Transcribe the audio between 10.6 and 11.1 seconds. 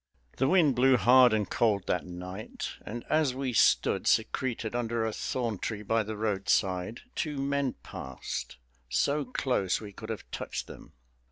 them.